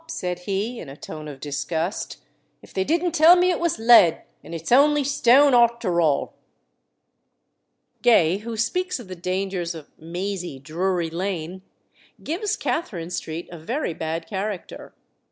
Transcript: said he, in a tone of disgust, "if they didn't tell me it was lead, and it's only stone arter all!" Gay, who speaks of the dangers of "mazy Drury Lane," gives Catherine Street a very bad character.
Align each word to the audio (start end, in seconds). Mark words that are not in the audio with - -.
said 0.07 0.39
he, 0.39 0.79
in 0.79 0.89
a 0.89 0.97
tone 0.97 1.27
of 1.27 1.39
disgust, 1.39 2.17
"if 2.63 2.73
they 2.73 2.83
didn't 2.83 3.11
tell 3.11 3.35
me 3.35 3.51
it 3.51 3.59
was 3.59 3.77
lead, 3.77 4.23
and 4.43 4.55
it's 4.55 4.71
only 4.71 5.03
stone 5.03 5.53
arter 5.53 6.01
all!" 6.01 6.33
Gay, 8.01 8.37
who 8.37 8.57
speaks 8.57 8.99
of 8.99 9.07
the 9.07 9.15
dangers 9.15 9.75
of 9.75 9.91
"mazy 9.99 10.57
Drury 10.57 11.11
Lane," 11.11 11.61
gives 12.23 12.57
Catherine 12.57 13.11
Street 13.11 13.47
a 13.51 13.59
very 13.59 13.93
bad 13.93 14.25
character. 14.25 14.95